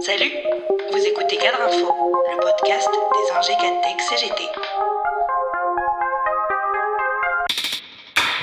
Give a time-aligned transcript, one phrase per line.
[0.00, 0.30] Salut,
[0.92, 1.92] vous écoutez Cadre Info,
[2.30, 4.42] le podcast des Cadtech CGT.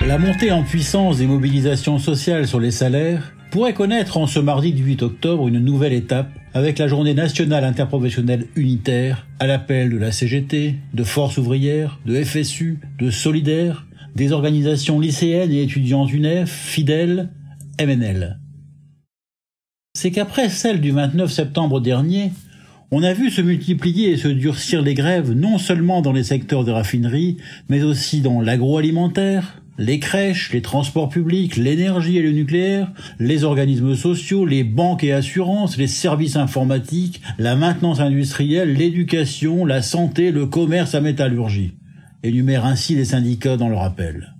[0.05, 4.73] La montée en puissance des mobilisations sociales sur les salaires pourrait connaître en ce mardi
[4.73, 10.11] 18 octobre une nouvelle étape avec la journée nationale interprofessionnelle unitaire à l'appel de la
[10.11, 17.29] CGT, de Force ouvrière, de FSU, de Solidaire, des organisations lycéennes et étudiantes UNEF, fidèles,
[17.79, 18.39] MNL.
[19.95, 22.33] C'est qu'après celle du 29 septembre dernier,
[22.91, 26.65] on a vu se multiplier et se durcir les grèves non seulement dans les secteurs
[26.65, 27.37] de raffinerie,
[27.69, 33.95] mais aussi dans l'agroalimentaire, les crèches, les transports publics, l'énergie et le nucléaire, les organismes
[33.95, 40.45] sociaux, les banques et assurances, les services informatiques, la maintenance industrielle, l'éducation, la santé, le
[40.45, 41.71] commerce, la métallurgie.
[42.21, 44.35] Énumère ainsi les syndicats dans leur appel.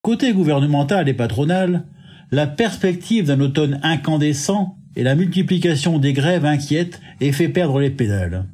[0.00, 1.84] Côté gouvernemental et patronal,
[2.30, 7.90] la perspective d'un automne incandescent et la multiplication des grèves inquiète et fait perdre les
[7.90, 8.46] pédales.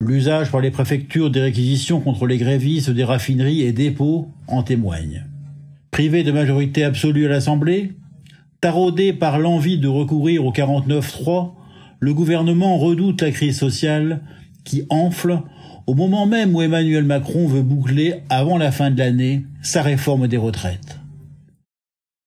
[0.00, 5.24] L'usage par les préfectures des réquisitions contre les grévistes des raffineries et dépôts en témoigne.
[5.90, 7.92] Privé de majorité absolue à l'Assemblée,
[8.60, 11.52] taraudé par l'envie de recourir au 49-3,
[12.00, 14.20] le gouvernement redoute la crise sociale
[14.64, 15.42] qui enfle
[15.86, 20.28] au moment même où Emmanuel Macron veut boucler, avant la fin de l'année, sa réforme
[20.28, 20.98] des retraites.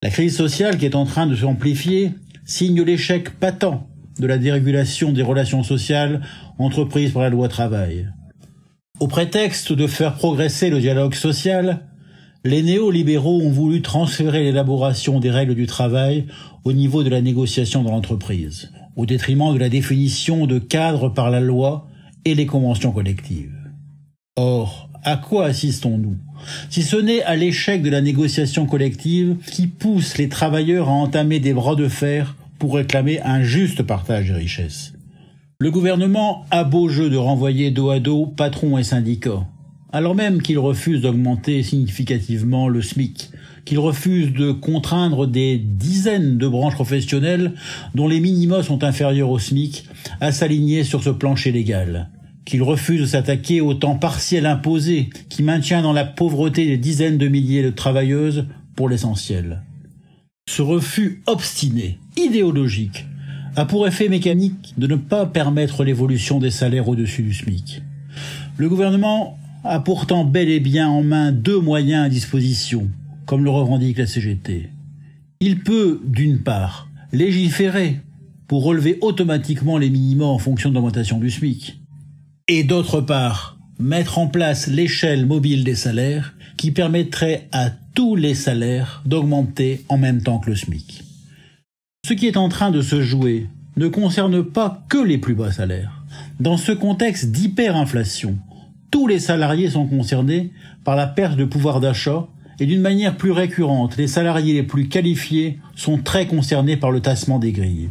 [0.04, 2.12] La crise sociale qui est en train de s'amplifier
[2.46, 3.88] signe l'échec patent
[4.20, 6.22] de la dérégulation des relations sociales
[6.60, 8.08] entreprises par la loi travail.
[9.00, 11.88] Au prétexte de faire progresser le dialogue social,
[12.44, 16.28] les néolibéraux ont voulu transférer l'élaboration des règles du travail
[16.64, 21.32] au niveau de la négociation dans l'entreprise, au détriment de la définition de cadre par
[21.32, 21.88] la loi
[22.24, 23.57] et les conventions collectives.
[24.38, 26.16] Or, à quoi assistons-nous?
[26.70, 31.40] Si ce n'est à l'échec de la négociation collective qui pousse les travailleurs à entamer
[31.40, 34.94] des bras de fer pour réclamer un juste partage des richesses.
[35.60, 39.48] Le gouvernement a beau jeu de renvoyer dos à dos patrons et syndicats,
[39.92, 43.32] alors même qu'il refuse d'augmenter significativement le SMIC,
[43.66, 47.54] qu'il refuse de contraindre des dizaines de branches professionnelles
[47.96, 49.86] dont les minima sont inférieurs au SMIC
[50.22, 52.10] à s'aligner sur ce plancher légal,
[52.48, 57.18] qu'il refuse de s'attaquer au temps partiel imposé qui maintient dans la pauvreté des dizaines
[57.18, 59.64] de milliers de travailleuses pour l'essentiel.
[60.50, 63.06] Ce refus obstiné, idéologique,
[63.58, 67.82] a pour effet mécanique de ne pas permettre l'évolution des salaires au-dessus du SMIC.
[68.56, 72.90] Le gouvernement a pourtant bel et bien en main deux moyens à disposition,
[73.26, 74.70] comme le revendique la CGT.
[75.42, 78.00] Il peut, d'une part, légiférer
[78.48, 81.82] pour relever automatiquement les minima en fonction de l'augmentation du SMIC,
[82.48, 88.34] et d'autre part, mettre en place l'échelle mobile des salaires qui permettrait à tous les
[88.34, 91.04] salaires d'augmenter en même temps que le SMIC.
[92.06, 95.52] Ce qui est en train de se jouer ne concerne pas que les plus bas
[95.52, 96.04] salaires.
[96.40, 98.38] Dans ce contexte d'hyperinflation,
[98.92, 100.52] tous les salariés sont concernés
[100.84, 102.28] par la perte de pouvoir d'achat
[102.60, 107.02] et d'une manière plus récurrente, les salariés les plus qualifiés sont très concernés par le
[107.02, 107.90] tassement des grilles,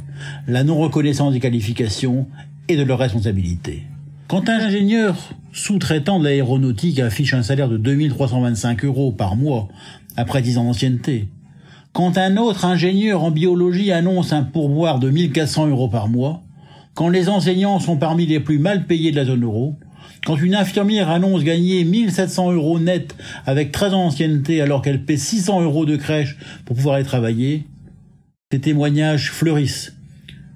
[0.48, 2.26] la non-reconnaissance des qualifications
[2.68, 3.84] et de leurs responsabilités.
[4.28, 5.16] Quand un ingénieur
[5.52, 9.68] sous-traitant de l'aéronautique affiche un salaire de 2325 euros par mois
[10.16, 11.28] après 10 ans d'ancienneté,
[11.92, 16.42] quand un autre ingénieur en biologie annonce un pourboire de 1400 euros par mois,
[16.94, 19.76] quand les enseignants sont parmi les plus mal payés de la zone euro,
[20.24, 23.14] quand une infirmière annonce gagner 1700 euros net
[23.46, 27.68] avec 13 ans d'ancienneté alors qu'elle paie 600 euros de crèche pour pouvoir aller travailler,
[28.50, 29.92] ces témoignages fleurissent.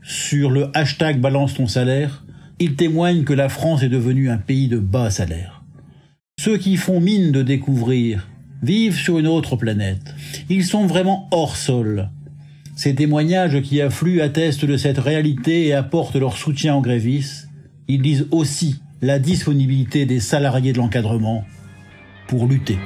[0.03, 2.25] Sur le hashtag balance ton salaire
[2.61, 5.65] il témoigne que la France est devenue un pays de bas salaire.
[6.39, 8.29] Ceux qui font mine de découvrir
[8.63, 10.15] vivent sur une autre planète.
[10.51, 12.11] Ils sont vraiment hors sol.
[12.77, 17.49] Ces témoignages qui affluent attestent de cette réalité et apportent leur soutien aux grévistes.
[17.89, 21.45] Ils disent aussi la disponibilité des salariés de l'encadrement
[22.29, 22.77] pour lutter.